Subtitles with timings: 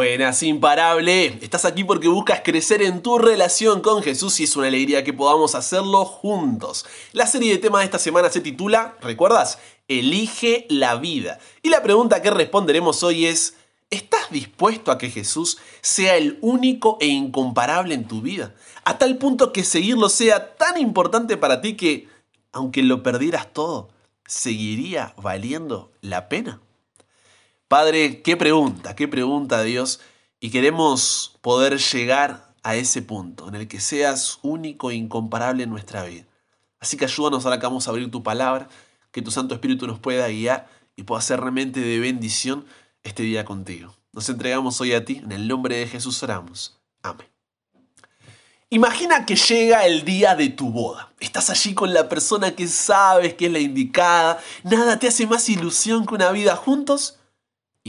[0.00, 1.38] Buenas, imparable.
[1.42, 5.12] Estás aquí porque buscas crecer en tu relación con Jesús y es una alegría que
[5.12, 6.86] podamos hacerlo juntos.
[7.12, 9.58] La serie de temas de esta semana se titula, ¿recuerdas?
[9.88, 11.38] Elige la vida.
[11.62, 13.58] Y la pregunta que responderemos hoy es,
[13.90, 18.54] ¿estás dispuesto a que Jesús sea el único e incomparable en tu vida?
[18.84, 22.08] A tal punto que seguirlo sea tan importante para ti que,
[22.52, 23.90] aunque lo perdieras todo,
[24.26, 26.62] ¿seguiría valiendo la pena?
[27.70, 30.00] Padre, qué pregunta, qué pregunta Dios.
[30.40, 35.70] Y queremos poder llegar a ese punto en el que seas único e incomparable en
[35.70, 36.24] nuestra vida.
[36.80, 38.68] Así que ayúdanos ahora que vamos a abrir tu palabra,
[39.12, 42.66] que tu Santo Espíritu nos pueda guiar y pueda ser realmente de bendición
[43.04, 43.94] este día contigo.
[44.10, 46.76] Nos entregamos hoy a ti, en el nombre de Jesús oramos.
[47.04, 47.28] Amén.
[48.68, 51.12] Imagina que llega el día de tu boda.
[51.20, 54.40] Estás allí con la persona que sabes que es la indicada.
[54.64, 57.19] Nada te hace más ilusión que una vida juntos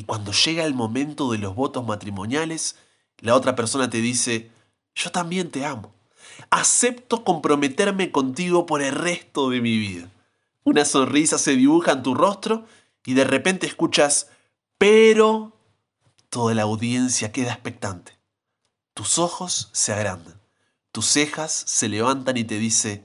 [0.00, 2.76] y cuando llega el momento de los votos matrimoniales,
[3.18, 4.50] la otra persona te dice,
[4.94, 5.92] yo también te amo.
[6.48, 10.10] Acepto comprometerme contigo por el resto de mi vida.
[10.64, 12.64] Una sonrisa se dibuja en tu rostro
[13.04, 14.28] y de repente escuchas,
[14.78, 15.52] pero
[16.30, 18.16] toda la audiencia queda expectante.
[18.94, 20.40] Tus ojos se agrandan,
[20.92, 23.04] tus cejas se levantan y te dice,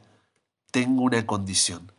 [0.71, 1.91] tengo una condición.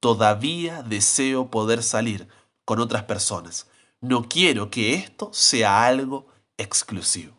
[0.00, 2.28] Todavía deseo poder salir
[2.66, 3.68] con otras personas,
[4.00, 7.34] no quiero que esto sea algo exclusivo.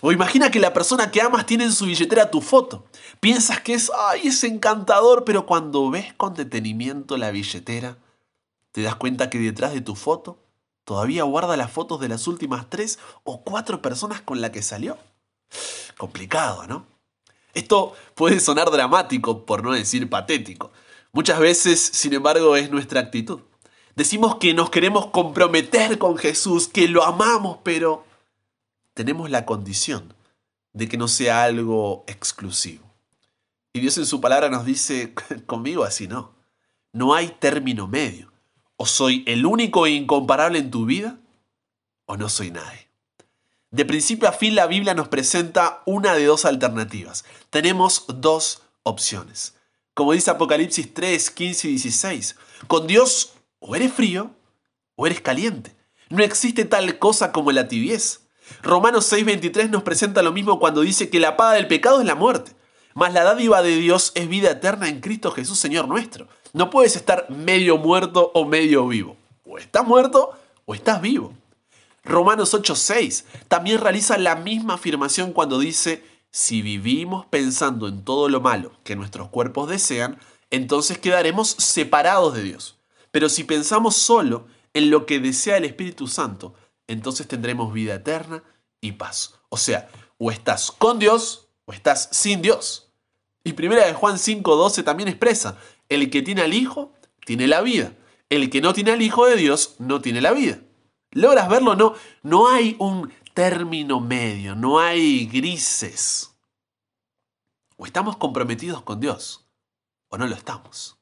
[0.00, 2.86] O imagina que la persona que amas tiene en su billetera tu foto.
[3.20, 7.98] Piensas que es, ay, es encantador, pero cuando ves con detenimiento la billetera,
[8.70, 10.38] te das cuenta que detrás de tu foto
[10.84, 14.96] todavía guarda las fotos de las últimas tres o cuatro personas con las que salió.
[15.96, 16.86] Complicado, ¿no?
[17.54, 20.70] Esto puede sonar dramático, por no decir patético.
[21.12, 23.40] Muchas veces, sin embargo, es nuestra actitud.
[23.98, 28.04] Decimos que nos queremos comprometer con Jesús, que lo amamos, pero
[28.94, 30.14] tenemos la condición
[30.72, 32.84] de que no sea algo exclusivo.
[33.72, 35.14] Y Dios en su palabra nos dice,
[35.46, 36.32] conmigo así no.
[36.92, 38.30] No hay término medio.
[38.76, 41.18] O soy el único e incomparable en tu vida,
[42.06, 42.86] o no soy nadie.
[43.72, 47.24] De principio a fin la Biblia nos presenta una de dos alternativas.
[47.50, 49.56] Tenemos dos opciones.
[49.92, 52.36] Como dice Apocalipsis 3, 15 y 16.
[52.68, 54.30] Con Dios o eres frío
[54.96, 55.74] o eres caliente.
[56.10, 58.20] No existe tal cosa como la tibieza.
[58.62, 62.14] Romanos 6:23 nos presenta lo mismo cuando dice que la paga del pecado es la
[62.14, 62.52] muerte,
[62.94, 66.28] mas la dádiva de Dios es vida eterna en Cristo Jesús Señor nuestro.
[66.52, 69.16] No puedes estar medio muerto o medio vivo.
[69.44, 70.32] O estás muerto
[70.64, 71.34] o estás vivo.
[72.04, 78.40] Romanos 8:6 también realiza la misma afirmación cuando dice, si vivimos pensando en todo lo
[78.40, 80.18] malo que nuestros cuerpos desean,
[80.50, 82.77] entonces quedaremos separados de Dios.
[83.10, 86.54] Pero si pensamos solo en lo que desea el Espíritu Santo,
[86.86, 88.42] entonces tendremos vida eterna
[88.80, 89.34] y paz.
[89.48, 89.88] O sea,
[90.18, 92.92] o estás con Dios o estás sin Dios.
[93.44, 95.58] Y primera de Juan 5:12 también expresa,
[95.88, 96.92] el que tiene al Hijo
[97.24, 97.92] tiene la vida.
[98.28, 100.58] El que no tiene al Hijo de Dios no tiene la vida.
[101.12, 101.74] ¿Logras verlo?
[101.74, 106.34] No, no hay un término medio, no hay grises.
[107.76, 109.46] O estamos comprometidos con Dios
[110.08, 110.98] o no lo estamos.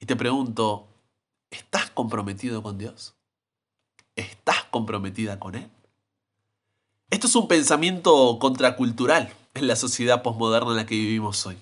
[0.00, 0.88] Y te pregunto,
[1.50, 3.14] ¿estás comprometido con Dios?
[4.16, 5.70] ¿Estás comprometida con Él?
[7.10, 11.58] Esto es un pensamiento contracultural en la sociedad posmoderna en la que vivimos hoy,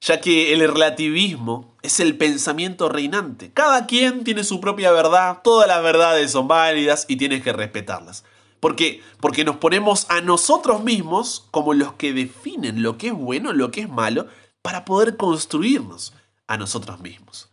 [0.00, 3.50] ya que el relativismo es el pensamiento reinante.
[3.52, 8.24] Cada quien tiene su propia verdad, todas las verdades son válidas y tienes que respetarlas.
[8.60, 9.02] ¿Por qué?
[9.18, 13.72] Porque nos ponemos a nosotros mismos como los que definen lo que es bueno, lo
[13.72, 14.28] que es malo,
[14.60, 16.12] para poder construirnos
[16.46, 17.51] a nosotros mismos.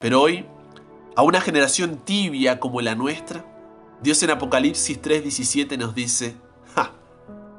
[0.00, 0.46] Pero hoy,
[1.16, 3.44] a una generación tibia como la nuestra,
[4.00, 6.36] Dios en Apocalipsis 3:17 nos dice,
[6.76, 6.92] ja,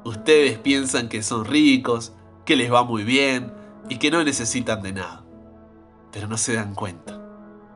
[0.04, 2.14] ustedes piensan que son ricos,
[2.46, 3.52] que les va muy bien
[3.90, 5.22] y que no necesitan de nada,
[6.12, 7.20] pero no se dan cuenta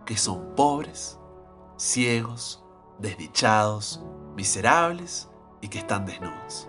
[0.06, 1.18] que son pobres,
[1.76, 2.64] ciegos,
[2.98, 4.00] desdichados,
[4.34, 5.28] miserables
[5.60, 6.68] y que están desnudos.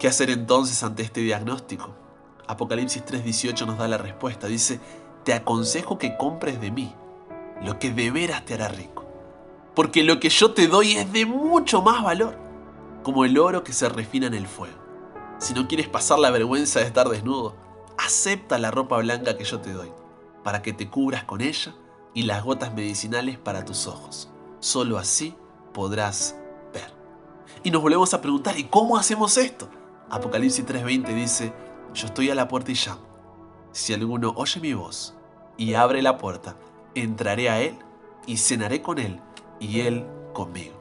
[0.00, 1.94] ¿Qué hacer entonces ante este diagnóstico?
[2.48, 4.48] Apocalipsis 3:18 nos da la respuesta.
[4.48, 4.80] Dice,
[5.24, 6.94] te aconsejo que compres de mí
[7.62, 9.04] lo que de veras te hará rico.
[9.74, 12.36] Porque lo que yo te doy es de mucho más valor,
[13.02, 14.76] como el oro que se refina en el fuego.
[15.38, 17.54] Si no quieres pasar la vergüenza de estar desnudo,
[17.98, 19.92] acepta la ropa blanca que yo te doy,
[20.42, 21.74] para que te cubras con ella
[22.14, 24.30] y las gotas medicinales para tus ojos.
[24.58, 25.34] Solo así
[25.72, 26.36] podrás
[26.74, 26.92] ver.
[27.62, 29.68] Y nos volvemos a preguntar, ¿y cómo hacemos esto?
[30.10, 31.52] Apocalipsis 3:20 dice,
[31.94, 33.09] yo estoy a la puerta y llamo.
[33.72, 35.14] Si alguno oye mi voz
[35.56, 36.56] y abre la puerta,
[36.94, 37.76] entraré a él
[38.26, 39.20] y cenaré con él
[39.60, 40.78] y él conmigo.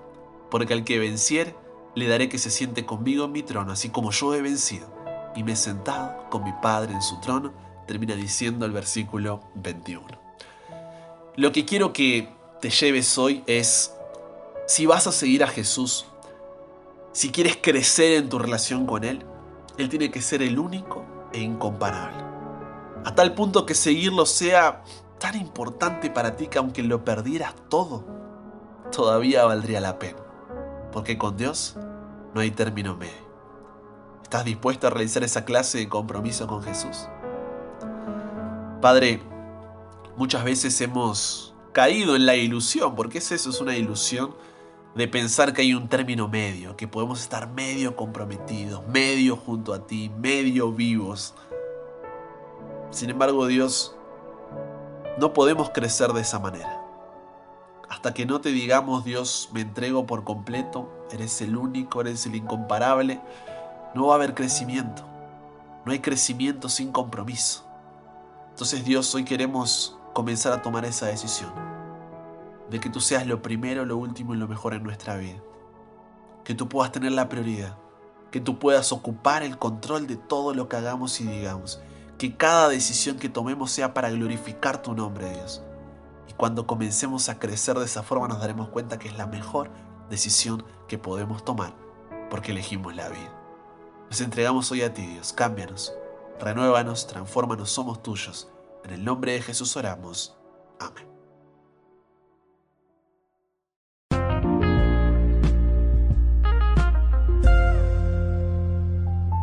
[0.50, 1.56] porque al que venciere,
[1.94, 4.88] le daré que se siente conmigo en mi trono, así como yo he vencido,
[5.36, 7.54] y me he sentado con mi Padre en su trono,
[7.86, 10.08] termina diciendo el versículo 21.
[11.36, 12.30] Lo que quiero que
[12.62, 13.94] te lleves hoy es,
[14.68, 16.06] si vas a seguir a Jesús,
[17.12, 19.24] si quieres crecer en tu relación con Él,
[19.78, 22.29] Él tiene que ser el único e incomparable.
[23.06, 24.84] A tal punto que seguirlo sea
[25.20, 28.06] tan importante para ti que aunque lo perdieras todo,
[28.92, 30.20] todavía valdría la pena.
[30.92, 31.78] Porque con Dios
[32.34, 33.30] no hay término medio.
[34.24, 37.08] ¿Estás dispuesto a realizar esa clase de compromiso con Jesús?
[38.82, 39.22] Padre,
[40.16, 44.36] muchas veces hemos caído en la ilusión, porque es eso, es una ilusión
[44.96, 49.86] de pensar que hay un término medio, que podemos estar medio comprometidos, medio junto a
[49.86, 51.34] ti, medio vivos.
[52.92, 53.96] Sin embargo, Dios,
[55.20, 56.82] no podemos crecer de esa manera.
[57.90, 62.36] Hasta que no te digamos, Dios, me entrego por completo, eres el único, eres el
[62.36, 63.22] incomparable,
[63.94, 65.04] no va a haber crecimiento.
[65.86, 67.66] No hay crecimiento sin compromiso.
[68.52, 71.52] Entonces, Dios, hoy queremos comenzar a tomar esa decisión
[72.70, 75.42] de que tú seas lo primero, lo último y lo mejor en nuestra vida.
[76.44, 77.78] Que tú puedas tener la prioridad,
[78.32, 81.82] que tú puedas ocupar el control de todo lo que hagamos y digamos.
[82.20, 85.64] Que cada decisión que tomemos sea para glorificar tu nombre, Dios.
[86.28, 89.72] Y cuando comencemos a crecer de esa forma nos daremos cuenta que es la mejor
[90.10, 91.74] decisión que podemos tomar,
[92.30, 93.34] porque elegimos la vida.
[94.10, 95.34] Nos entregamos hoy a ti, Dios.
[95.34, 95.94] Cámbianos,
[96.40, 98.50] renuévanos, transfórmanos, somos tuyos.
[98.84, 100.38] En el nombre de Jesús oramos.
[100.80, 101.19] Amén.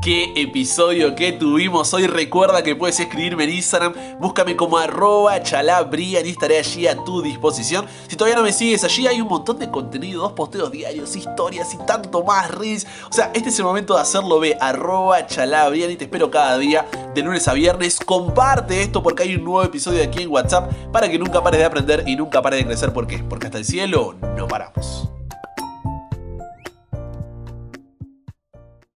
[0.06, 2.06] Qué episodio que tuvimos hoy.
[2.06, 7.22] Recuerda que puedes escribirme en Instagram, búscame como arroba chalabria y estaré allí a tu
[7.22, 7.86] disposición.
[8.06, 11.74] Si todavía no me sigues allí, hay un montón de contenido, dos posteos diarios, historias
[11.74, 12.86] y tanto más, Riz.
[13.10, 16.86] O sea, este es el momento de hacerlo, ve arroba y te espero cada día
[17.12, 17.98] de lunes a viernes.
[17.98, 21.66] Comparte esto porque hay un nuevo episodio aquí en WhatsApp para que nunca pares de
[21.66, 22.92] aprender y nunca pares de crecer.
[22.92, 23.24] ¿Por qué?
[23.28, 25.15] Porque hasta el cielo no paramos.